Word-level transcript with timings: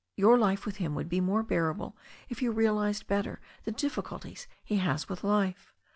Your 0.17 0.35
life 0.35 0.65
with 0.65 0.77
him 0.77 0.95
would 0.95 1.07
be 1.09 1.21
more 1.21 1.43
bearable 1.43 1.95
if 2.27 2.41
you 2.41 2.51
realized 2.51 3.05
better 3.05 3.39
the 3.65 3.71
difficulties 3.71 4.47
he 4.63 4.77
has 4.77 5.07
with 5.07 5.23
life. 5.23 5.75